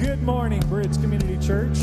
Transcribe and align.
Good 0.00 0.22
morning, 0.22 0.60
Bridge 0.68 0.94
Community 1.00 1.36
Church. 1.44 1.78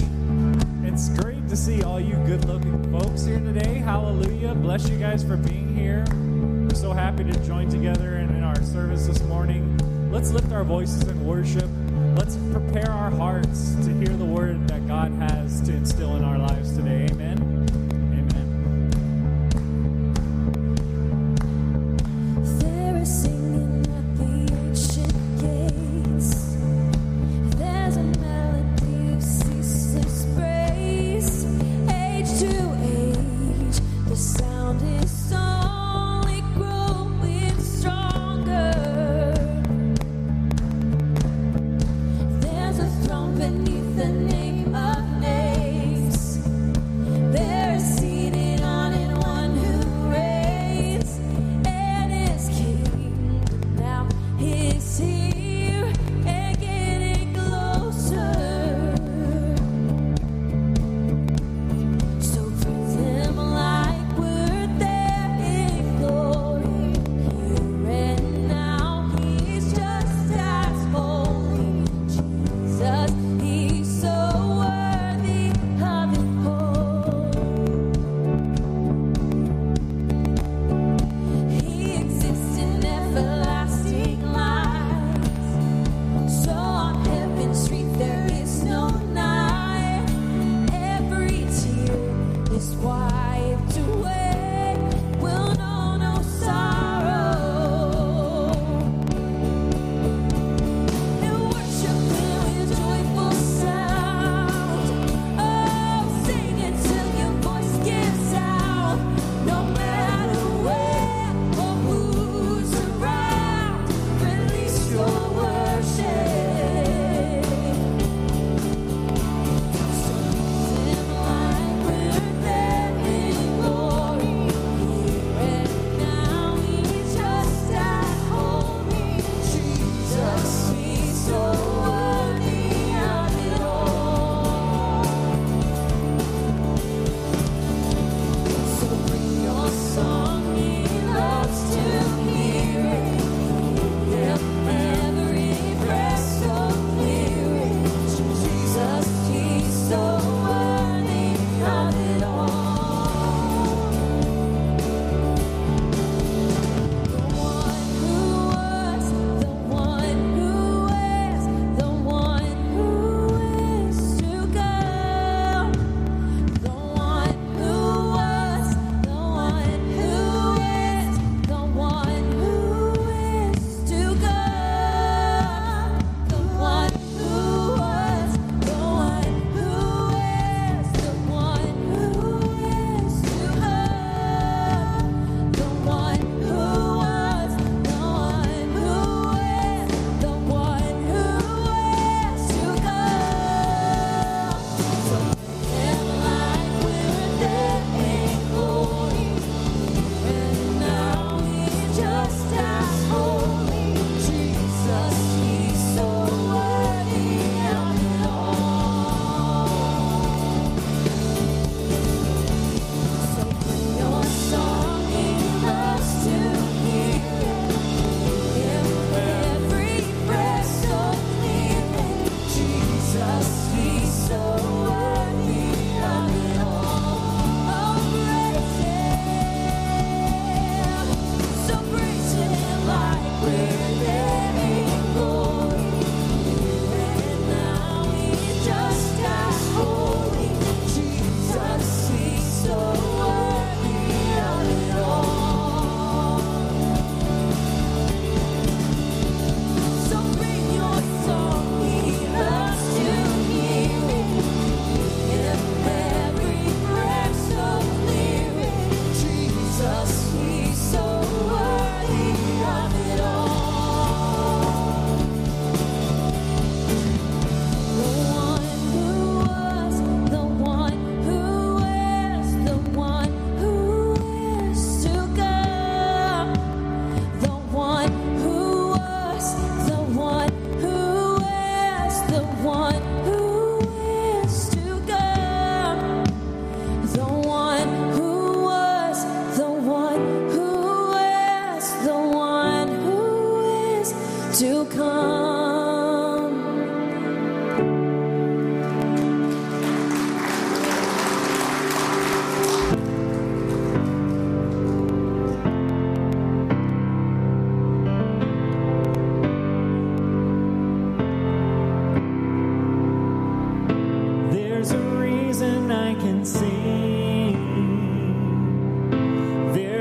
It's 0.84 1.10
great 1.10 1.50
to 1.50 1.58
see 1.58 1.84
all 1.84 2.00
you 2.00 2.16
good 2.26 2.46
looking 2.46 2.92
folks 2.92 3.26
here 3.26 3.40
today. 3.40 3.76
Hallelujah. 3.80 4.56
Bless 4.56 4.88
you 4.88 4.98
guys 4.98 5.22
for 5.22 5.36
being 5.36 5.76
here. 5.76 6.06
We're 6.10 6.76
so 6.76 6.94
happy 6.94 7.26
to 7.26 7.46
join 7.46 7.70
together 7.70 8.18
in, 8.18 8.30
in 8.30 8.42
our 8.42 8.62
service 8.64 9.06
this 9.06 9.22
morning. 9.24 9.78
Let's 10.12 10.32
lift 10.32 10.54
our 10.54 10.64
voices 10.64 11.04
in 11.08 11.26
worship. 11.26 11.70
Let's 12.18 12.38
prepare 12.54 12.90
our 12.90 13.12
hearts 13.12 13.76
to 13.84 13.94
hear 13.94 14.16
the 14.16 14.26
word 14.26 14.66
that 14.70 14.88
God 14.88 15.12
has 15.14 15.62
to 15.64 15.74
instill 15.74 16.16
in 16.16 16.24
our 16.24 16.38
lives 16.38 16.76
today. 16.78 17.08
Amen. 17.12 17.55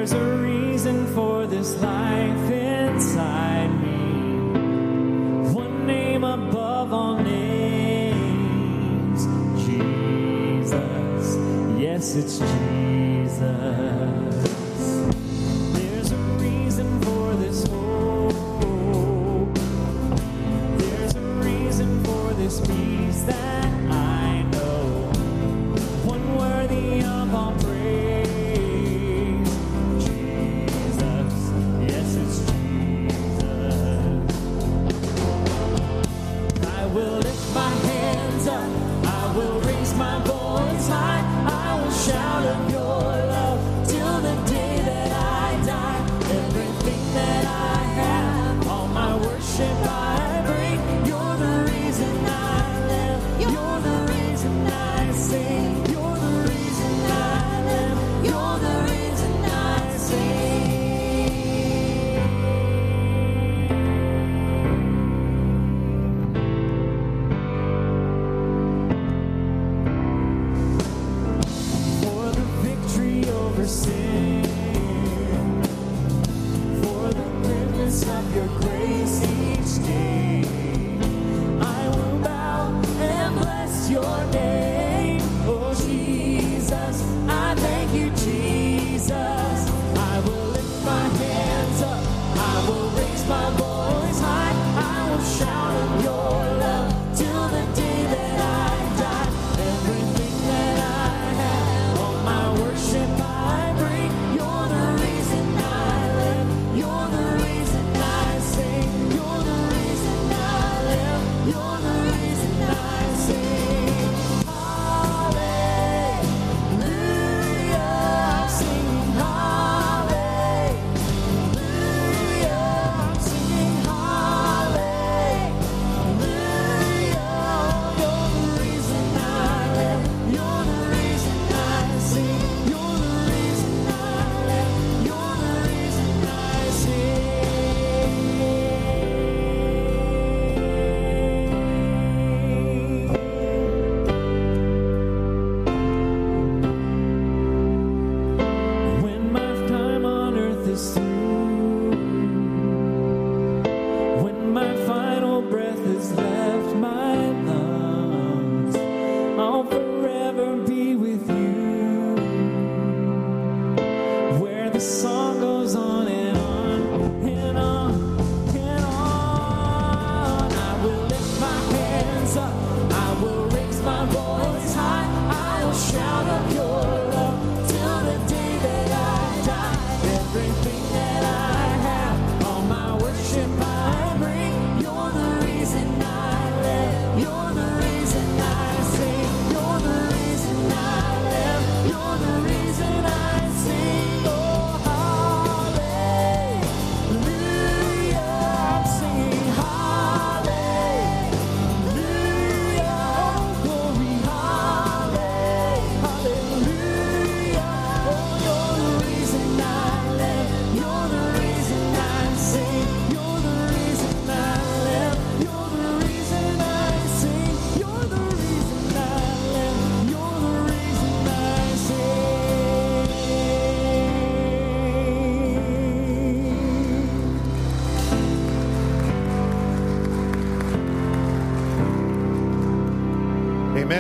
There's 0.04 0.20
a 0.20 0.36
reason 0.36 1.06
for 1.14 1.46
this 1.46 1.80
life 1.80 2.50
inside 2.50 3.70
me. 3.82 5.48
One 5.54 5.86
name 5.86 6.24
above 6.24 6.92
all 6.92 7.16
names 7.16 8.14
Jesus. 9.64 11.38
Yes, 11.80 12.16
it's 12.16 12.38
Jesus. 12.38 14.13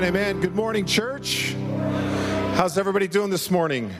Amen. 0.04 0.38
Good 0.38 0.54
morning, 0.54 0.84
church. 0.84 1.54
How's 2.56 2.76
everybody 2.76 3.08
doing 3.08 3.30
this 3.30 3.50
morning? 3.50 3.90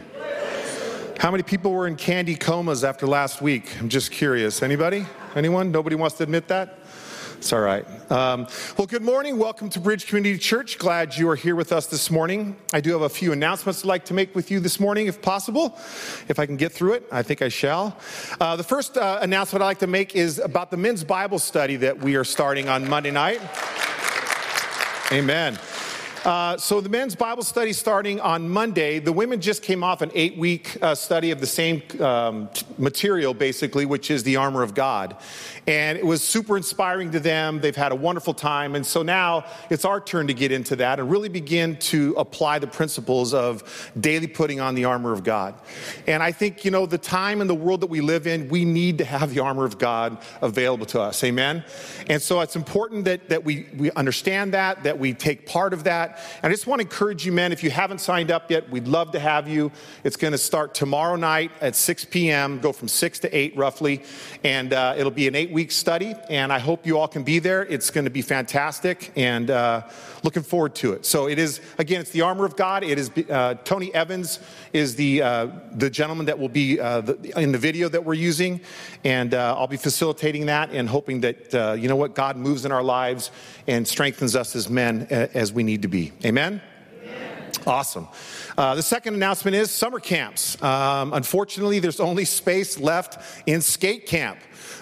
How 1.19 1.31
many 1.31 1.43
people 1.43 1.73
were 1.73 1.87
in 1.87 1.97
candy 1.97 2.35
comas 2.35 2.85
after 2.85 3.07
last 3.07 3.41
week? 3.41 3.75
I'm 3.81 3.89
just 3.89 4.13
curious. 4.13 4.63
Anybody? 4.63 5.07
Anyone? 5.35 5.73
Nobody 5.73 5.97
wants 5.97 6.19
to 6.19 6.25
admit 6.25 6.47
that? 6.49 6.79
It's 7.39 7.51
all 7.55 7.61
right. 7.61 7.87
Um, 8.13 8.47
well, 8.77 8.87
good 8.87 9.01
morning. 9.01 9.39
Welcome 9.39 9.71
to 9.71 9.81
Bridge 9.81 10.07
Community 10.07 10.37
Church. 10.37 10.77
Glad 10.77 11.17
you 11.17 11.27
are 11.31 11.37
here 11.37 11.57
with 11.57 11.73
us 11.73 11.87
this 11.87 12.11
morning. 12.11 12.55
I 12.75 12.83
do 12.83 12.93
have 12.93 13.01
a 13.01 13.09
few 13.09 13.33
announcements 13.33 13.83
I'd 13.83 13.89
like 13.89 14.05
to 14.05 14.15
make 14.15 14.35
with 14.35 14.51
you 14.51 14.61
this 14.61 14.79
morning, 14.79 15.07
if 15.07 15.23
possible. 15.23 15.75
If 16.29 16.39
I 16.39 16.45
can 16.45 16.59
get 16.59 16.71
through 16.71 16.93
it, 16.93 17.05
I 17.11 17.23
think 17.23 17.41
I 17.41 17.49
shall. 17.49 17.97
Uh, 18.39 18.57
the 18.57 18.63
first 18.63 18.99
uh, 18.99 19.21
announcement 19.23 19.63
I'd 19.63 19.69
like 19.69 19.79
to 19.79 19.87
make 19.87 20.15
is 20.15 20.39
about 20.39 20.71
the 20.71 20.77
men's 20.77 21.03
Bible 21.03 21.39
study 21.39 21.77
that 21.77 21.99
we 21.99 22.17
are 22.17 22.25
starting 22.25 22.69
on 22.69 22.87
Monday 22.91 23.11
night. 23.11 23.41
Amen. 25.11 25.59
Uh, 26.25 26.57
so 26.57 26.81
the 26.81 26.89
men's 26.89 27.15
Bible 27.15 27.43
study 27.43 27.75
starting 27.75 28.19
on 28.19 28.49
Monday. 28.49 28.99
The 28.99 29.13
women 29.13 29.43
just 29.43 29.63
came 29.63 29.85
off 29.85 30.01
an 30.01 30.11
eight-week 30.15 30.79
uh, 30.81 30.95
study 30.95 31.33
of 31.33 31.41
the 31.41 31.47
same 31.47 31.83
um, 32.01 32.49
t- 32.55 32.65
material, 32.79 33.35
basically, 33.35 33.85
which 33.85 34.11
is 34.11 34.23
the 34.23 34.37
armor 34.37 34.63
of 34.63 34.73
God, 34.73 35.19
and 35.67 35.99
it 35.99 36.07
was 36.07 36.27
super 36.27 36.57
inspiring 36.57 37.11
to 37.11 37.21
them. 37.21 37.61
They've 37.61 37.77
had 37.77 37.93
a 37.93 37.95
wonderful 37.95 38.33
time, 38.33 38.75
and 38.75 38.87
so 38.87 39.03
now 39.03 39.45
it's 39.69 39.85
our 39.85 40.01
turn 40.01 40.29
to 40.29 40.35
get 40.35 40.51
into 40.51 40.77
that 40.77 40.99
and 40.99 41.11
really 41.11 41.29
begin 41.29 41.77
to 41.77 42.15
apply 42.17 42.59
the 42.59 42.69
principles 42.69 43.35
of 43.35 43.93
daily 44.01 44.27
putting 44.27 44.61
on 44.61 44.75
the 44.75 44.87
armor 44.87 45.13
of 45.13 45.25
God. 45.25 45.55
And 46.07 46.23
I 46.23 46.33
think 46.33 46.65
you 46.65 46.71
know 46.71 46.87
the 46.87 46.97
time 46.97 47.43
and 47.43 47.51
the 47.51 47.55
world 47.55 47.83
that 47.83 47.91
we 47.91 48.01
live 48.01 48.27
in, 48.27 48.49
we 48.49 48.65
need 48.65 48.97
to 48.97 49.05
have 49.05 49.35
the 49.35 49.41
armor 49.41 49.67
of 49.67 49.79
God 49.79 50.17
available 50.41 50.87
to 50.87 51.03
us. 51.03 51.23
Amen. 51.23 51.65
And 52.09 52.23
so 52.23 52.41
it's 52.41 52.57
important 52.57 53.05
that 53.05 53.29
that 53.29 53.45
we 53.45 53.67
we 53.77 53.91
understand 53.91 54.55
that, 54.55 54.85
that 54.85 54.99
we 54.99 55.13
take 55.13 55.45
part 55.45 55.75
of 55.75 55.85
that, 55.85 56.14
And 56.43 56.51
I 56.51 56.55
just 56.55 56.67
want 56.67 56.81
to 56.81 56.87
encourage 56.87 57.25
you, 57.25 57.33
men, 57.33 57.53
if 57.53 57.63
you 57.63 57.71
haven't 57.71 57.99
signed 57.99 58.31
up 58.31 58.51
yet, 58.51 58.69
we'd 58.71 58.89
love 58.89 59.13
to 59.13 59.19
have 59.19 59.49
you. 59.49 59.73
It's 60.03 60.17
going 60.17 60.33
to 60.33 60.39
start 60.39 60.75
tomorrow 60.75 61.17
night 61.17 61.51
at 61.61 61.77
6 61.77 62.05
p.m., 62.07 62.61
go 62.61 62.73
from 62.73 62.89
6 62.89 63.19
to 63.21 63.37
8 63.37 63.57
roughly. 63.57 64.03
And 64.43 64.73
uh, 64.73 64.95
it'll 64.97 65.11
be 65.11 65.29
an 65.29 65.35
eight 65.35 65.51
week 65.51 65.73
study. 65.73 66.15
And 66.29 66.53
I 66.53 66.59
hope 66.59 66.87
you 66.87 66.99
all 66.99 67.09
can 67.09 67.23
be 67.23 67.39
there. 67.39 67.65
It's 67.65 67.91
going 67.91 68.05
to 68.05 68.11
be 68.11 68.23
fantastic. 68.23 69.13
And 69.17 69.51
uh, 69.51 69.83
looking 70.23 70.43
forward 70.43 70.75
to 70.77 70.93
it. 70.93 71.07
So 71.07 71.29
it 71.29 71.39
is, 71.39 71.61
again, 71.79 72.01
it's 72.01 72.11
the 72.11 72.23
armor 72.23 72.45
of 72.45 72.57
God. 72.57 72.83
It 72.83 72.99
is 72.99 73.11
uh, 73.31 73.55
Tony 73.65 73.95
Evans 73.95 74.41
is 74.73 74.97
the, 74.97 75.23
uh, 75.23 75.49
the 75.73 75.91
gentleman 75.91 76.27
that 76.27 76.39
will 76.39 76.49
be 76.49 76.81
uh, 76.81 77.03
the, 77.03 77.41
in 77.41 77.53
the 77.53 77.59
video 77.59 77.89
that 77.89 78.05
we're 78.05 78.15
using. 78.15 78.61
And 79.05 79.35
uh, 79.35 79.57
I'll 79.57 79.67
be 79.67 79.77
facilitating 79.77 80.47
that 80.47 80.71
and 80.71 80.89
hoping 80.89 81.21
that, 81.21 81.79
you 81.79 81.89
know 81.89 81.97
what, 81.97 82.15
God 82.15 82.37
moves 82.37 82.65
in 82.65 82.73
our 82.73 82.83
lives 82.83 83.31
and 83.67 83.87
strengthens 83.87 84.35
us 84.35 84.57
as 84.57 84.69
men 84.69 85.07
as 85.11 85.53
we 85.53 85.63
need 85.63 85.83
to 85.83 85.89
be. 85.89 86.04
Amen? 86.25 86.61
Awesome. 87.67 88.09
Uh, 88.59 88.75
the 88.75 88.83
second 88.83 89.15
announcement 89.15 89.55
is 89.55 89.71
summer 89.71 89.99
camps. 89.99 90.63
Um, 90.63 91.15
unfortunately, 91.15 91.79
there's 91.79 92.01
only 92.01 92.27
space 92.27 92.79
left 92.79 93.19
in 93.47 93.63
skate 93.63 94.07
camp. 94.07 94.39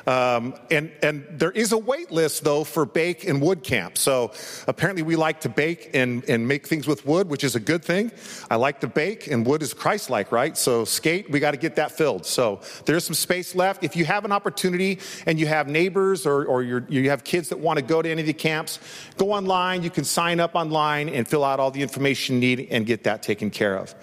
Um, 0.06 0.54
and, 0.70 0.90
and 1.02 1.24
there 1.30 1.50
is 1.50 1.72
a 1.72 1.78
wait 1.78 2.10
list, 2.10 2.44
though, 2.44 2.64
for 2.64 2.84
bake 2.84 3.24
and 3.24 3.40
wood 3.40 3.62
camp. 3.62 3.98
So 3.98 4.32
apparently, 4.66 5.02
we 5.02 5.16
like 5.16 5.40
to 5.42 5.48
bake 5.48 5.90
and, 5.94 6.28
and 6.28 6.48
make 6.48 6.66
things 6.66 6.86
with 6.86 7.06
wood, 7.06 7.28
which 7.28 7.44
is 7.44 7.54
a 7.54 7.60
good 7.60 7.84
thing. 7.84 8.10
I 8.50 8.56
like 8.56 8.80
to 8.80 8.88
bake, 8.88 9.28
and 9.28 9.46
wood 9.46 9.62
is 9.62 9.72
Christ 9.72 10.10
like, 10.10 10.32
right? 10.32 10.56
So, 10.56 10.84
skate, 10.84 11.30
we 11.30 11.40
got 11.40 11.52
to 11.52 11.56
get 11.56 11.76
that 11.76 11.92
filled. 11.92 12.26
So, 12.26 12.60
there's 12.84 13.04
some 13.04 13.14
space 13.14 13.54
left. 13.54 13.84
If 13.84 13.94
you 13.96 14.04
have 14.04 14.24
an 14.24 14.32
opportunity 14.32 14.98
and 15.26 15.38
you 15.38 15.46
have 15.46 15.68
neighbors 15.68 16.26
or, 16.26 16.44
or 16.44 16.62
you 16.62 17.10
have 17.10 17.24
kids 17.24 17.50
that 17.50 17.60
want 17.60 17.78
to 17.78 17.84
go 17.84 18.02
to 18.02 18.10
any 18.10 18.22
of 18.22 18.26
the 18.26 18.32
camps, 18.32 18.78
go 19.16 19.32
online. 19.32 19.82
You 19.82 19.90
can 19.90 20.04
sign 20.04 20.40
up 20.40 20.54
online 20.54 21.08
and 21.08 21.26
fill 21.26 21.44
out 21.44 21.60
all 21.60 21.70
the 21.70 21.82
information 21.82 22.36
you 22.36 22.56
need 22.56 22.60
and 22.72 22.86
get 22.86 23.04
that 23.04 23.22
taken 23.22 23.50
care 23.50 23.76
of. 23.76 23.94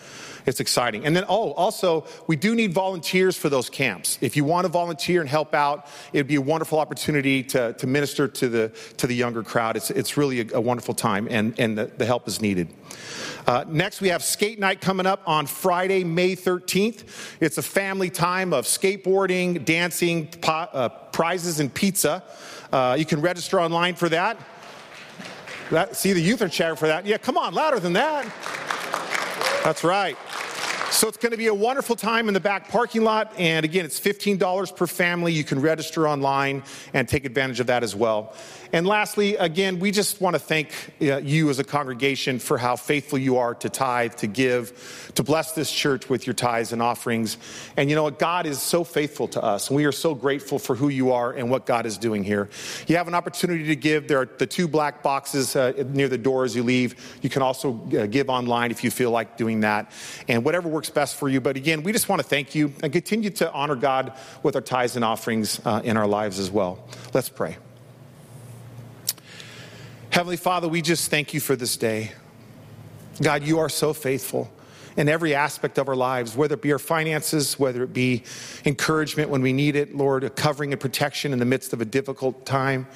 It's 0.46 0.60
exciting. 0.60 1.06
And 1.06 1.16
then, 1.16 1.26
oh, 1.28 1.52
also, 1.54 2.06
we 2.28 2.36
do 2.36 2.56
need 2.56 2.74
volunteers 2.74 3.38
for 3.38 3.50
those 3.50 3.70
camps. 3.70 4.18
If 4.22 4.36
you 4.36 4.44
want 4.44 4.66
to 4.66 4.70
volunteer 4.70 5.22
and 5.22 5.30
help 5.30 5.54
out, 5.54 5.88
it'd 6.14 6.28
be 6.28 6.36
a 6.36 6.42
wonderful 6.42 6.80
opportunity 6.80 7.44
to, 7.44 7.74
to 7.74 7.88
minister 7.88 8.28
to 8.28 8.50
the, 8.50 8.70
to 8.98 9.06
the 9.06 9.16
younger 9.16 9.44
crowd. 9.44 9.76
It's, 9.76 9.92
it's 9.92 10.18
really 10.18 10.42
a, 10.42 10.56
a 10.56 10.62
wonderful 10.62 10.94
time, 10.94 11.28
and, 11.30 11.60
and 11.60 11.78
the, 11.78 11.86
the 11.86 12.06
help 12.06 12.28
is 12.28 12.42
needed. 12.42 12.74
Uh, 13.46 13.66
next, 13.68 14.02
we 14.02 14.10
have 14.10 14.24
skate 14.24 14.60
night 14.60 14.82
coming 14.82 15.06
up 15.06 15.22
on 15.26 15.46
Friday, 15.46 16.04
May 16.04 16.36
13th. 16.36 17.04
It's 17.40 17.58
a 17.58 17.64
family 17.64 18.10
time 18.10 18.54
of 18.54 18.66
skateboarding, 18.66 19.66
dancing, 19.66 20.30
uh, 20.44 20.90
prizes, 20.90 21.60
and 21.60 21.74
pizza. 21.74 22.24
Uh, 22.72 22.96
you 22.98 23.06
can 23.06 23.22
register 23.22 23.60
online 23.60 23.96
for 23.96 24.10
that. 24.10 24.38
that. 25.72 25.96
See, 25.96 26.14
the 26.14 26.22
youth 26.22 26.42
are 26.42 26.50
cheering 26.50 26.76
for 26.76 26.88
that. 26.88 27.06
Yeah, 27.06 27.18
come 27.18 27.38
on, 27.38 27.54
louder 27.54 27.80
than 27.80 27.94
that. 27.94 28.26
That's 29.64 29.84
right. 29.84 30.18
So 30.92 31.08
it's 31.08 31.18
going 31.18 31.32
to 31.32 31.38
be 31.38 31.48
a 31.48 31.54
wonderful 31.54 31.96
time 31.96 32.28
in 32.28 32.34
the 32.34 32.40
back 32.40 32.70
parking 32.70 33.04
lot. 33.04 33.32
And 33.38 33.64
again, 33.64 33.86
it's 33.86 34.00
$15 34.00 34.76
per 34.76 34.88
family. 34.88 35.32
You 35.32 35.44
can 35.44 35.62
register 35.62 36.08
online 36.08 36.64
and 36.94 37.08
take 37.08 37.26
advantage 37.26 37.60
of 37.60 37.68
that 37.68 37.84
as 37.84 37.96
well. 37.96 38.34
And 38.72 38.86
lastly, 38.86 39.36
again, 39.36 39.80
we 39.80 39.92
just 39.92 40.22
want 40.22 40.36
to 40.36 40.40
thank 40.40 40.72
uh, 41.02 41.18
you 41.18 41.50
as 41.50 41.58
a 41.58 41.64
congregation 41.64 42.38
for 42.38 42.58
how 42.58 42.76
faithful 42.76 43.18
you 43.18 43.38
are 43.38 43.56
to 43.56 43.70
tithe, 43.70 44.16
to 44.16 44.28
give, 44.28 45.12
to 45.16 45.24
bless 45.24 45.54
this 45.54 45.72
church 45.72 46.08
with 46.08 46.28
your 46.28 46.36
tithes 46.36 46.72
and 46.72 46.82
offerings. 46.82 47.38
And 47.78 47.90
you 47.90 47.96
know 47.96 48.04
what? 48.04 48.20
God 48.20 48.46
is 48.46 48.62
so 48.62 48.84
faithful 48.84 49.28
to 49.30 49.44
us. 49.44 49.70
And 49.70 49.78
we 49.78 49.86
are 49.86 49.92
so 49.92 50.14
grateful 50.14 50.60
for 50.60 50.76
who 50.76 50.90
you 50.90 51.12
are 51.12 51.32
and 51.32 51.50
what 51.50 51.66
God 51.66 51.88
is 51.88 51.98
doing 51.98 52.24
here. 52.24 52.50
You 52.88 52.98
have 52.98 53.08
an 53.08 53.16
opportunity 53.16 53.66
to 53.66 53.76
give. 53.76 54.08
There 54.08 54.22
are 54.22 54.30
the 54.38 54.48
two 54.48 54.68
black 54.68 55.02
boxes 55.02 55.56
uh, 55.56 55.84
near 55.88 56.08
the 56.08 56.18
door 56.18 56.44
as 56.44 56.56
you 56.56 56.62
leave. 56.62 57.18
You 57.24 57.30
can 57.30 57.42
also 57.42 57.80
uh, 57.98 58.06
give 58.06 58.30
online 58.30 58.70
if 58.70 58.84
you 58.84 58.92
feel 58.92 59.12
like 59.12 59.36
doing 59.36 59.62
that. 59.62 59.92
And 60.28 60.46
whatever 60.46 60.70
works 60.80 60.90
best 60.90 61.18
for 61.18 61.28
you. 61.28 61.42
But 61.42 61.58
again, 61.58 61.84
we 61.84 61.92
just 61.92 62.08
want 62.08 62.22
to 62.22 62.26
thank 62.26 62.56
you 62.56 62.72
and 62.82 62.94
continue 62.94 63.32
to 63.32 63.52
honor 63.52 63.76
God 63.76 64.14
with 64.44 64.56
our 64.56 64.62
tithes 64.62 64.96
and 64.96 65.04
offerings 65.04 65.60
uh, 65.66 65.82
in 65.84 65.98
our 65.98 66.08
lives 66.08 66.40
as 66.40 66.50
well. 66.50 66.88
Let's 67.14 67.28
pray. 67.28 67.58
Heavenly 70.10 70.38
Father, 70.38 70.70
we 70.70 70.82
just 70.82 71.12
thank 71.12 71.34
you 71.34 71.42
for 71.42 71.58
this 71.58 71.76
day. 71.76 72.14
God, 73.22 73.44
you 73.44 73.60
are 73.60 73.68
so 73.68 73.92
faithful 73.92 74.50
in 74.96 75.10
every 75.10 75.36
aspect 75.36 75.78
of 75.78 75.90
our 75.90 75.98
lives, 75.98 76.38
whether 76.38 76.54
it 76.54 76.62
be 76.62 76.72
our 76.72 76.80
finances, 76.80 77.60
whether 77.60 77.84
it 77.84 77.92
be 77.92 78.24
encouragement 78.64 79.30
when 79.30 79.42
we 79.42 79.52
need 79.52 79.76
it, 79.76 79.94
Lord, 79.94 80.24
a 80.24 80.30
covering 80.30 80.72
and 80.72 80.80
protection 80.80 81.34
in 81.34 81.40
the 81.40 81.46
midst 81.46 81.74
of 81.74 81.82
a 81.82 81.86
difficult 81.86 82.46
time. 82.46 82.88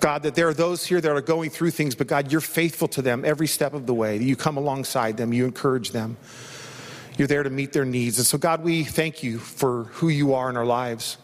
God, 0.00 0.24
that 0.24 0.34
there 0.34 0.48
are 0.48 0.54
those 0.54 0.84
here 0.84 1.00
that 1.00 1.10
are 1.12 1.20
going 1.20 1.50
through 1.50 1.70
things, 1.70 1.94
but 1.94 2.08
God, 2.08 2.32
you're 2.32 2.40
faithful 2.40 2.88
to 2.88 3.00
them 3.00 3.24
every 3.24 3.46
step 3.46 3.74
of 3.74 3.86
the 3.86 3.94
way. 3.94 4.16
You 4.16 4.34
come 4.34 4.56
alongside 4.56 5.16
them, 5.16 5.32
you 5.32 5.44
encourage 5.44 5.92
them. 5.92 6.16
You're 7.16 7.28
there 7.28 7.42
to 7.42 7.50
meet 7.50 7.72
their 7.72 7.84
needs. 7.84 8.18
And 8.18 8.26
so, 8.26 8.36
God, 8.38 8.62
we 8.62 8.84
thank 8.84 9.22
you 9.22 9.38
for 9.38 9.84
who 9.84 10.08
you 10.08 10.34
are 10.34 10.50
in 10.50 10.56
our 10.56 10.66
lives. 10.66 11.16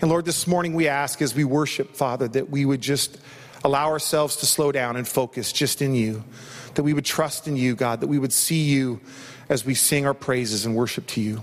And 0.00 0.10
Lord, 0.10 0.24
this 0.24 0.46
morning 0.46 0.74
we 0.74 0.88
ask 0.88 1.20
as 1.22 1.34
we 1.34 1.44
worship, 1.44 1.96
Father, 1.96 2.28
that 2.28 2.50
we 2.50 2.64
would 2.64 2.80
just 2.80 3.18
allow 3.64 3.88
ourselves 3.88 4.36
to 4.36 4.46
slow 4.46 4.70
down 4.70 4.96
and 4.96 5.08
focus 5.08 5.52
just 5.52 5.82
in 5.82 5.94
you, 5.94 6.22
that 6.74 6.82
we 6.82 6.92
would 6.92 7.04
trust 7.04 7.48
in 7.48 7.56
you, 7.56 7.74
God, 7.74 8.00
that 8.00 8.06
we 8.06 8.18
would 8.18 8.32
see 8.32 8.62
you 8.62 9.00
as 9.48 9.64
we 9.64 9.74
sing 9.74 10.06
our 10.06 10.14
praises 10.14 10.66
and 10.66 10.76
worship 10.76 11.06
to 11.08 11.20
you. 11.20 11.42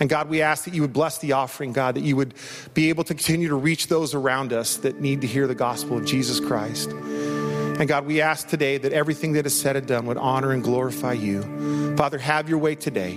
And 0.00 0.10
God, 0.10 0.28
we 0.28 0.42
ask 0.42 0.64
that 0.64 0.74
you 0.74 0.82
would 0.82 0.92
bless 0.92 1.18
the 1.18 1.32
offering, 1.32 1.72
God, 1.72 1.94
that 1.94 2.02
you 2.02 2.16
would 2.16 2.34
be 2.74 2.88
able 2.88 3.04
to 3.04 3.14
continue 3.14 3.48
to 3.48 3.54
reach 3.54 3.86
those 3.86 4.14
around 4.14 4.52
us 4.52 4.76
that 4.78 5.00
need 5.00 5.20
to 5.20 5.26
hear 5.26 5.46
the 5.46 5.54
gospel 5.54 5.96
of 5.96 6.04
Jesus 6.04 6.40
Christ. 6.40 6.90
And 7.78 7.88
God, 7.88 8.06
we 8.06 8.20
ask 8.20 8.48
today 8.48 8.78
that 8.78 8.92
everything 8.92 9.32
that 9.32 9.46
is 9.46 9.58
said 9.58 9.76
and 9.76 9.86
done 9.86 10.06
would 10.06 10.16
honor 10.16 10.52
and 10.52 10.62
glorify 10.62 11.12
you. 11.12 11.42
Father, 11.96 12.18
have 12.18 12.48
your 12.48 12.58
way 12.58 12.74
today. 12.76 13.16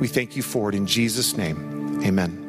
We 0.00 0.08
thank 0.08 0.34
you 0.34 0.42
for 0.42 0.68
it 0.68 0.74
in 0.74 0.86
Jesus' 0.86 1.36
name. 1.36 2.00
Amen. 2.04 2.47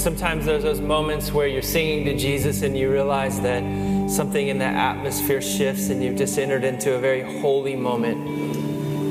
Sometimes 0.00 0.46
there's 0.46 0.62
those 0.62 0.80
moments 0.80 1.30
where 1.30 1.46
you're 1.46 1.60
singing 1.60 2.06
to 2.06 2.16
Jesus 2.16 2.62
and 2.62 2.76
you 2.76 2.90
realize 2.90 3.40
that 3.42 3.62
something 4.10 4.48
in 4.48 4.58
the 4.58 4.64
atmosphere 4.64 5.42
shifts 5.42 5.90
and 5.90 6.02
you've 6.02 6.16
just 6.16 6.38
entered 6.38 6.64
into 6.64 6.94
a 6.94 6.98
very 6.98 7.20
holy 7.40 7.76
moment. 7.76 8.26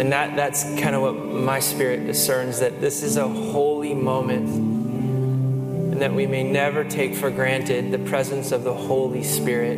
And 0.01 0.11
that, 0.11 0.35
that's 0.35 0.63
kind 0.79 0.95
of 0.95 1.03
what 1.03 1.13
my 1.13 1.59
spirit 1.59 2.07
discerns 2.07 2.59
that 2.59 2.81
this 2.81 3.03
is 3.03 3.17
a 3.17 3.27
holy 3.27 3.93
moment. 3.93 4.49
And 4.49 6.01
that 6.01 6.11
we 6.11 6.25
may 6.25 6.43
never 6.43 6.83
take 6.83 7.13
for 7.13 7.29
granted 7.29 7.91
the 7.91 7.99
presence 7.99 8.51
of 8.51 8.63
the 8.63 8.73
Holy 8.73 9.23
Spirit. 9.23 9.77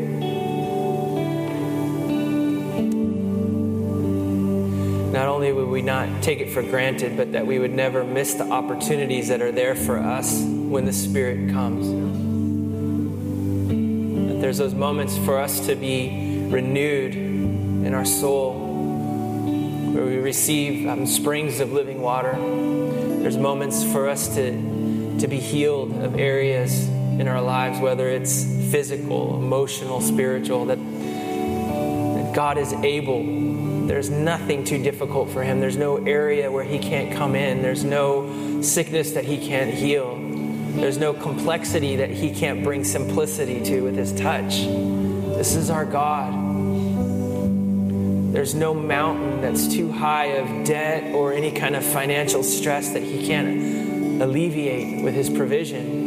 Not 5.12 5.28
only 5.28 5.52
would 5.52 5.67
we 5.67 5.82
not 5.82 6.24
take 6.24 6.39
it 6.39 6.52
for 6.52 6.63
granted, 6.63 7.17
but 7.17 7.34
that 7.34 7.45
we 7.45 7.60
would 7.60 7.74
never 7.74 8.06
miss 8.06 8.36
the 8.36 8.50
opportunities 8.50 9.28
that 9.28 9.41
are 9.41 9.52
there 9.52 9.76
for 9.76 9.97
us 9.97 10.61
when 10.71 10.86
the 10.86 10.93
Spirit 10.93 11.51
comes. 11.51 11.89
That 14.29 14.39
there's 14.39 14.57
those 14.57 14.73
moments 14.73 15.17
for 15.17 15.38
us 15.38 15.60
to 15.67 15.75
be 15.75 16.47
renewed 16.47 17.13
in 17.13 17.93
our 17.93 18.05
soul 18.05 18.53
where 19.91 20.05
we 20.05 20.15
receive 20.15 20.88
um, 20.88 21.05
springs 21.05 21.60
of 21.60 21.73
living 21.73 22.01
water. 22.01 22.31
There's 23.21 23.36
moments 23.36 23.84
for 23.84 24.07
us 24.07 24.34
to, 24.36 24.51
to 25.19 25.27
be 25.27 25.39
healed 25.39 25.91
of 26.01 26.17
areas 26.17 26.88
in 26.88 27.27
our 27.27 27.41
lives, 27.41 27.77
whether 27.79 28.07
it's 28.07 28.45
physical, 28.71 29.36
emotional, 29.36 29.99
spiritual, 29.99 30.67
that, 30.67 30.77
that 30.77 32.34
God 32.34 32.57
is 32.57 32.71
able. 32.71 33.88
There's 33.88 34.10
nothing 34.10 34.63
too 34.63 34.81
difficult 34.81 35.29
for 35.31 35.43
Him. 35.43 35.60
There's 35.60 35.75
no 35.75 35.97
area 35.97 36.49
where 36.49 36.63
He 36.63 36.79
can't 36.79 37.12
come 37.12 37.36
in. 37.36 37.62
There's 37.62 37.84
no 37.84 38.62
sickness 38.62 39.12
that 39.12 39.25
He 39.25 39.45
can't 39.45 39.73
heal. 39.73 40.31
There's 40.75 40.97
no 40.97 41.13
complexity 41.13 41.97
that 41.97 42.10
He 42.10 42.34
can't 42.34 42.63
bring 42.63 42.84
simplicity 42.84 43.63
to 43.65 43.81
with 43.81 43.95
His 43.95 44.13
touch. 44.13 44.65
This 45.38 45.55
is 45.55 45.69
our 45.69 45.86
God. 45.86 46.34
There's 48.34 48.55
no 48.55 48.73
mountain 48.73 49.41
that's 49.41 49.67
too 49.67 49.91
high 49.91 50.27
of 50.27 50.65
debt 50.65 51.13
or 51.13 51.34
any 51.34 51.51
kind 51.51 51.75
of 51.75 51.84
financial 51.84 52.43
stress 52.43 52.91
that 52.91 53.03
He 53.03 53.27
can't 53.27 54.21
alleviate 54.21 55.03
with 55.03 55.13
His 55.13 55.29
provision. 55.29 56.01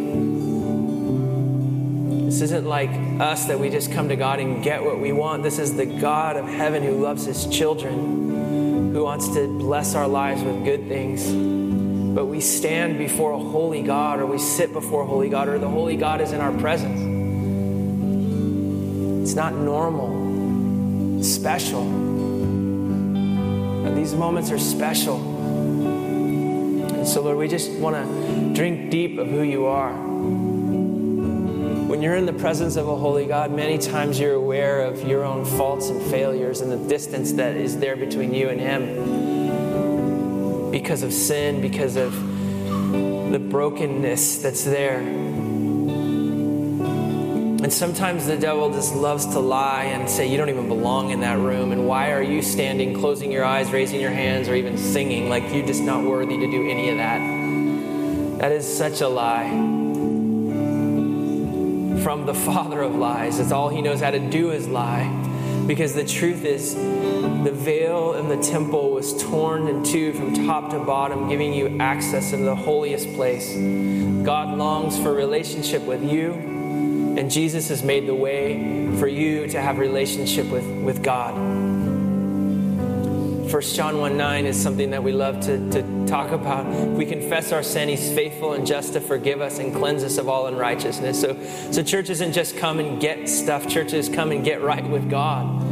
This 2.25 2.41
isn't 2.41 2.65
like 2.67 2.91
us 3.21 3.45
that 3.47 3.61
we 3.61 3.71
just 3.71 3.93
come 3.93 4.09
to 4.09 4.17
God 4.17 4.41
and 4.41 4.65
get 4.65 4.83
what 4.83 4.99
we 4.99 5.13
want. 5.13 5.43
This 5.43 5.59
is 5.59 5.77
the 5.77 5.87
God 5.87 6.37
of 6.37 6.47
heaven 6.47 6.83
who 6.83 7.03
loves 7.03 7.27
His 7.27 7.47
children, 7.47 8.93
who 8.93 9.05
wants 9.05 9.29
to 9.35 9.47
bless 9.59 9.95
our 9.95 10.09
lives 10.09 10.43
with 10.43 10.65
good 10.65 10.89
things. 10.89 11.64
But 12.15 12.27
we 12.27 12.41
stand 12.41 12.97
before 12.97 13.33
a 13.33 13.39
holy 13.39 13.83
God, 13.83 14.21
or 14.21 14.27
we 14.27 14.39
sit 14.39 14.73
before 14.73 15.03
a 15.03 15.07
holy 15.07 15.29
God, 15.29 15.49
or 15.49 15.59
the 15.59 15.69
holy 15.69 15.97
God 15.97 16.21
is 16.21 16.31
in 16.31 16.41
our 16.41 16.53
presence. 16.59 17.01
It's 19.23 19.35
not 19.35 19.53
normal, 19.55 21.19
it's 21.19 21.29
special. 21.29 21.83
And 23.85 23.97
these 23.97 24.15
moments 24.15 24.53
are 24.53 24.61
special. 24.61 25.17
And 26.95 27.09
so, 27.09 27.21
Lord, 27.23 27.37
we 27.37 27.49
just 27.49 27.73
want 27.73 27.97
to 27.97 28.55
drink 28.55 28.93
deep 28.93 29.19
of 29.19 29.27
who 29.27 29.43
you 29.43 29.67
are. 29.67 29.93
When 31.89 32.01
you're 32.01 32.15
in 32.15 32.27
the 32.27 32.33
presence 32.33 32.77
of 32.77 32.87
a 32.87 32.95
holy 32.95 33.27
God, 33.27 33.51
many 33.51 33.77
times 33.77 34.21
you're 34.21 34.35
aware 34.35 34.83
of 34.83 35.03
your 35.03 35.25
own 35.25 35.45
faults 35.45 35.89
and 35.89 36.01
failures 36.13 36.61
and 36.61 36.71
the 36.71 36.77
distance 36.89 37.33
that 37.33 37.57
is 37.57 37.79
there 37.79 37.97
between 37.97 38.33
you 38.33 38.51
and 38.51 38.61
Him 38.61 39.34
because 40.75 41.05
of 41.05 41.13
sin, 41.13 41.61
because 41.61 41.95
of 41.95 42.13
the 43.31 43.39
brokenness 43.39 44.39
that's 44.39 44.65
there. 44.65 44.99
And 47.63 47.73
sometimes 47.73 48.27
the 48.27 48.37
devil 48.37 48.73
just 48.73 48.93
loves 48.93 49.25
to 49.27 49.39
lie 49.39 49.85
and 49.85 50.11
say, 50.11 50.27
You 50.27 50.37
don't 50.37 50.49
even 50.49 50.67
belong 50.67 51.11
in 51.11 51.21
that 51.21 51.39
room. 51.39 51.71
And 51.71 51.87
why 51.87 52.11
are 52.11 52.25
you 52.25 52.43
standing, 52.43 52.99
closing 52.99 53.31
your 53.31 53.45
eyes, 53.45 53.71
raising 53.71 54.01
your 54.01 54.11
hands, 54.11 54.49
or 54.49 54.57
even 54.57 54.77
singing 54.77 55.29
like 55.29 55.45
you're 55.55 55.65
just 55.65 55.85
not 55.85 56.03
worthy 56.03 56.39
to 56.39 56.51
do 56.51 56.69
any 56.69 56.91
of 56.91 56.97
that? 56.97 58.41
That 58.41 58.51
is 58.51 58.67
such 58.67 59.01
a 59.01 59.07
lie 59.07 59.51
from 62.03 62.27
the 62.27 62.35
father 62.47 62.83
of 62.83 62.97
lies. 62.97 63.39
It's 63.39 63.53
all 63.53 63.69
he 63.69 63.81
knows 63.81 64.01
how 64.01 64.11
to 64.11 64.19
do 64.19 64.51
is 64.51 64.67
lie. 64.67 65.09
Because 65.69 65.95
the 65.95 66.05
truth 66.05 66.45
is, 66.45 66.75
the 67.45 67.53
veil 67.53 68.15
in 68.15 68.29
the 68.29 68.43
temple 68.43 68.91
was 68.91 69.23
torn 69.23 69.69
in 69.69 69.85
two 69.85 70.15
from 70.15 70.47
top 70.47 70.71
to 70.71 70.79
bottom, 70.79 71.29
giving 71.29 71.53
you 71.53 71.79
access 71.79 72.33
into 72.33 72.47
the 72.47 72.57
holiest 72.57 73.13
place. 73.15 73.53
God 74.25 74.57
longs 74.57 74.99
for 74.99 75.13
relationship 75.13 75.83
with 75.83 76.03
you, 76.03 76.33
and 76.33 77.31
Jesus 77.31 77.69
has 77.69 77.83
made 77.83 78.07
the 78.07 78.15
way 78.15 78.97
for 78.99 79.07
you 79.07 79.47
to 79.49 79.61
have 79.61 79.79
relationship 79.79 80.47
with, 80.47 80.67
with 80.83 81.03
God. 81.03 81.35
1 83.55 83.63
John 83.63 83.99
1 83.99 84.17
9 84.17 84.47
is 84.47 84.61
something 84.61 84.91
that 84.91 85.03
we 85.03 85.13
love 85.13 85.39
to, 85.41 85.71
to 85.71 86.07
talk 86.07 86.33
about. 86.33 86.67
If 86.67 86.97
we 86.97 87.05
confess 87.05 87.53
our 87.53 87.63
sin, 87.63 87.89
He's 87.89 88.13
faithful 88.13 88.55
and 88.55 88.67
just 88.67 88.95
to 88.95 89.01
forgive 89.01 89.41
us 89.41 89.59
and 89.59 89.73
cleanse 89.73 90.03
us 90.03 90.19
of 90.19 90.29
all 90.29 90.47
unrighteousness. 90.47 91.21
So, 91.21 91.41
so 91.71 91.83
church 91.83 92.11
isn't 92.11 92.33
just 92.33 92.57
come 92.57 92.81
and 92.81 93.01
get 93.01 93.29
stuff, 93.29 93.69
churches 93.69 94.09
come 94.09 94.33
and 94.33 94.45
get 94.45 94.63
right 94.63 94.85
with 94.89 95.09
God. 95.09 95.64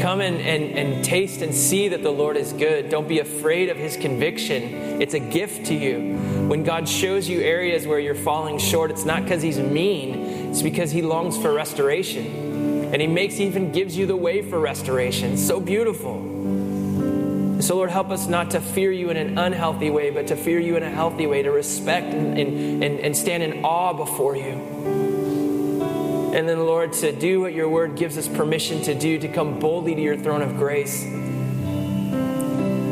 Come 0.00 0.20
and, 0.20 0.36
and, 0.40 0.78
and 0.78 1.04
taste 1.04 1.42
and 1.42 1.52
see 1.52 1.88
that 1.88 2.02
the 2.02 2.10
Lord 2.10 2.36
is 2.36 2.52
good. 2.52 2.88
Don't 2.88 3.08
be 3.08 3.18
afraid 3.18 3.68
of 3.68 3.76
His 3.76 3.96
conviction. 3.96 5.02
It's 5.02 5.14
a 5.14 5.18
gift 5.18 5.66
to 5.66 5.74
you. 5.74 6.16
When 6.48 6.62
God 6.62 6.88
shows 6.88 7.28
you 7.28 7.40
areas 7.40 7.86
where 7.86 7.98
you're 7.98 8.14
falling 8.14 8.58
short, 8.58 8.90
it's 8.90 9.04
not 9.04 9.24
because 9.24 9.42
He's 9.42 9.58
mean, 9.58 10.50
it's 10.50 10.62
because 10.62 10.92
He 10.92 11.02
longs 11.02 11.36
for 11.36 11.52
restoration. 11.52 12.92
And 12.92 13.02
He 13.02 13.08
makes, 13.08 13.40
even 13.40 13.72
gives 13.72 13.96
you 13.96 14.06
the 14.06 14.16
way 14.16 14.40
for 14.40 14.60
restoration. 14.60 15.36
So 15.36 15.58
beautiful. 15.58 16.36
So, 17.60 17.74
Lord, 17.74 17.90
help 17.90 18.10
us 18.10 18.28
not 18.28 18.52
to 18.52 18.60
fear 18.60 18.92
you 18.92 19.10
in 19.10 19.16
an 19.16 19.36
unhealthy 19.36 19.90
way, 19.90 20.10
but 20.10 20.28
to 20.28 20.36
fear 20.36 20.60
you 20.60 20.76
in 20.76 20.84
a 20.84 20.90
healthy 20.90 21.26
way, 21.26 21.42
to 21.42 21.50
respect 21.50 22.14
and, 22.14 22.38
and, 22.38 23.00
and 23.00 23.16
stand 23.16 23.42
in 23.42 23.64
awe 23.64 23.92
before 23.92 24.36
you. 24.36 24.77
And 26.34 26.46
then, 26.46 26.66
Lord, 26.66 26.92
to 26.94 27.10
do 27.10 27.40
what 27.40 27.54
your 27.54 27.70
word 27.70 27.96
gives 27.96 28.18
us 28.18 28.28
permission 28.28 28.82
to 28.82 28.94
do, 28.94 29.18
to 29.18 29.28
come 29.28 29.58
boldly 29.58 29.94
to 29.94 30.00
your 30.00 30.16
throne 30.16 30.42
of 30.42 30.58
grace. 30.58 31.02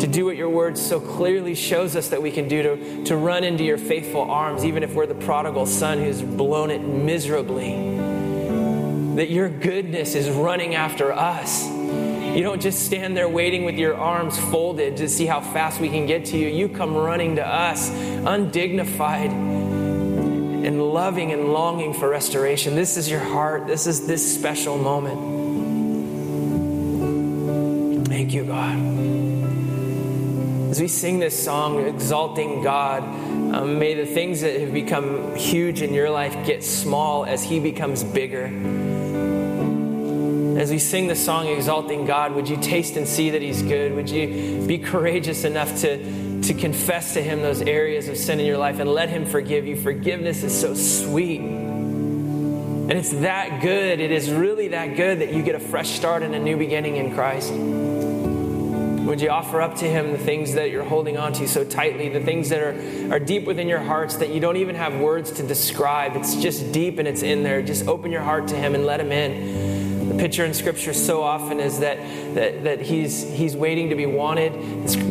To 0.01 0.07
do 0.07 0.25
what 0.25 0.37
your 0.37 0.49
word 0.49 0.79
so 0.79 0.99
clearly 0.99 1.55
shows 1.55 1.97
us 1.97 2.09
that 2.09 2.23
we 2.23 2.31
can 2.31 2.49
do, 2.49 2.63
to, 2.63 3.05
to 3.05 3.17
run 3.17 3.45
into 3.45 3.63
your 3.63 3.77
faithful 3.77 4.23
arms, 4.23 4.65
even 4.65 4.83
if 4.83 4.95
we're 4.95 5.07
the 5.07 5.15
prodigal 5.15 5.67
son 5.67 5.99
who's 5.99 6.23
blown 6.23 6.71
it 6.71 6.81
miserably. 6.81 7.73
That 9.17 9.29
your 9.29 9.51
goodness 9.51 10.15
is 10.15 10.31
running 10.31 10.75
after 10.75 11.13
us. 11.13 11.67
You 11.69 12.43
don't 12.43 12.61
just 12.61 12.87
stand 12.87 13.17
there 13.17 13.29
waiting 13.29 13.65
with 13.65 13.77
your 13.77 13.97
arms 13.97 14.39
folded 14.39 14.97
to 14.97 15.09
see 15.11 15.27
how 15.27 15.41
fast 15.41 15.79
we 15.79 15.91
can 15.91 16.07
get 16.07 16.25
to 16.27 16.39
you. 16.39 16.49
You 16.49 16.71
come 16.71 16.95
running 16.95 17.37
to 17.37 17.47
us, 17.47 17.91
undignified 17.91 19.31
and 20.65 20.83
loving 20.83 21.33
and 21.33 21.53
longing 21.53 21.93
for 21.93 22.09
restoration. 22.09 22.75
This 22.75 22.97
is 22.97 23.11
your 23.11 23.21
heart. 23.21 23.67
This 23.67 23.87
is 23.87 24.07
this 24.07 24.35
special 24.35 24.79
moment. 24.79 25.37
Thank 28.09 28.33
you, 28.33 28.45
God. 28.45 28.77
As 30.71 30.81
we 30.81 30.89
sing 30.89 31.19
this 31.21 31.45
song, 31.45 31.85
exalting 31.87 32.63
God, 32.63 33.03
um, 33.03 33.79
may 33.79 33.95
the 33.95 34.05
things 34.05 34.41
that 34.41 34.61
have 34.61 34.73
become 34.73 35.35
huge 35.37 35.81
in 35.81 35.95
your 35.95 36.11
life 36.11 36.47
get 36.47 36.65
small 36.65 37.25
as 37.25 37.43
He 37.43 37.61
becomes 37.61 38.03
bigger. 38.05 38.47
As 40.59 40.71
we 40.71 40.79
sing 40.79 41.07
the 41.07 41.15
song 41.15 41.49
Exalting 41.49 42.07
God, 42.07 42.33
would 42.33 42.49
you 42.49 42.57
taste 42.57 42.97
and 42.97 43.07
see 43.07 43.31
that 43.31 43.43
He's 43.43 43.61
good? 43.63 43.95
Would 43.95 44.09
you 44.09 44.65
be 44.67 44.79
courageous 44.79 45.45
enough 45.45 45.81
to, 45.83 45.99
to 46.47 46.55
confess 46.55 47.15
to 47.15 47.23
Him 47.23 47.43
those 47.43 47.63
areas 47.63 48.09
of 48.09 48.17
sin 48.17 48.41
in 48.41 48.47
your 48.47 48.59
life 48.59 48.79
and 48.79 48.91
let 48.91 49.09
Him 49.09 49.27
forgive 49.27 49.67
you? 49.67 49.77
Forgiveness 49.77 50.43
is 50.43 50.59
so 50.59 50.75
sweet. 50.75 51.41
And 51.41 52.93
it's 52.93 53.11
that 53.11 53.63
good. 53.63 53.99
It 53.99 54.13
is 54.13 54.31
really 54.31 54.69
that 54.69 54.97
good 54.97 55.21
that 55.21 55.33
you 55.33 55.43
get 55.43 55.57
a 55.57 55.61
fresh 55.61 55.91
start 55.91 56.23
and 56.23 56.35
a 56.35 56.39
new 56.39 56.57
beginning 56.57 56.97
in 56.97 57.15
Christ. 57.15 57.53
Would 59.07 59.21
you 59.21 59.31
offer 59.31 59.61
up 59.61 59.77
to 59.77 59.85
Him 59.87 60.13
the 60.13 60.19
things 60.19 60.55
that 60.55 60.71
you're 60.71 60.85
holding 60.85 61.17
on 61.17 61.33
to 61.35 61.49
so 61.49 61.65
tightly, 61.65 62.09
the 62.09 62.21
things 62.21 62.49
that 62.49 62.61
are, 62.61 63.15
are 63.15 63.21
deep 63.21 63.45
within 63.45 63.67
your 63.67 63.81
hearts 63.81 64.17
that 64.17 64.31
you 64.31 64.41
don't 64.41 64.57
even 64.57 64.75
have 64.75 64.97
words 64.97 65.33
to 65.33 65.43
describe? 65.43 66.17
It's 66.17 66.37
just 66.37 66.73
deep 66.73 66.99
and 66.99 67.09
it's 67.09 67.23
in 67.23 67.43
there. 67.43 67.63
Just 67.63 67.87
open 67.89 68.13
your 68.13 68.23
heart 68.23 68.49
to 68.49 68.57
Him 68.57 68.75
and 68.75 68.85
let 68.85 69.01
Him 69.01 69.11
in. 69.11 69.66
Picture 70.19 70.45
in 70.45 70.55
Scripture 70.55 70.93
so 70.95 71.23
often 71.23 71.61
is 71.61 71.81
that, 71.81 71.99
that, 72.35 72.65
that 72.65 72.81
he's, 72.81 73.23
he's 73.31 73.55
waiting 73.55 73.91
to 73.91 73.95
be 73.95 74.07
wanted. 74.07 74.53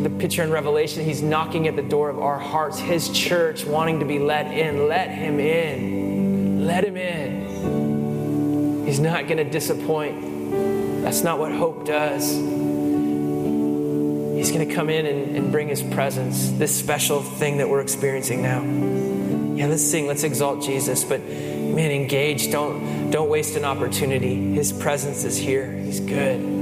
The 0.02 0.10
picture 0.10 0.42
in 0.42 0.50
Revelation, 0.50 1.04
He's 1.04 1.22
knocking 1.22 1.68
at 1.68 1.76
the 1.76 1.82
door 1.82 2.10
of 2.10 2.18
our 2.18 2.38
hearts, 2.38 2.78
His 2.78 3.08
church, 3.10 3.64
wanting 3.64 4.00
to 4.00 4.06
be 4.06 4.18
let 4.18 4.46
in. 4.46 4.88
Let 4.88 5.10
Him 5.10 5.38
in. 5.38 6.66
Let 6.66 6.84
Him 6.84 6.96
in. 6.96 8.84
He's 8.86 8.98
not 8.98 9.26
going 9.26 9.38
to 9.38 9.44
disappoint. 9.44 11.02
That's 11.02 11.22
not 11.22 11.38
what 11.38 11.52
hope 11.52 11.86
does. 11.86 12.32
He's 14.36 14.50
going 14.50 14.68
to 14.68 14.74
come 14.74 14.90
in 14.90 15.06
and, 15.06 15.36
and 15.36 15.52
bring 15.52 15.68
His 15.68 15.82
presence, 15.82 16.50
this 16.52 16.76
special 16.76 17.22
thing 17.22 17.58
that 17.58 17.68
we're 17.68 17.80
experiencing 17.80 18.42
now. 18.42 19.05
Yeah, 19.56 19.68
let's 19.68 19.82
sing, 19.82 20.06
let's 20.06 20.22
exalt 20.22 20.62
Jesus, 20.62 21.02
but 21.02 21.20
man, 21.22 21.90
engage. 21.90 22.50
Don't 22.50 23.10
don't 23.10 23.30
waste 23.30 23.56
an 23.56 23.64
opportunity. 23.64 24.52
His 24.52 24.72
presence 24.72 25.24
is 25.24 25.36
here. 25.36 25.72
He's 25.72 26.00
good. 26.00 26.55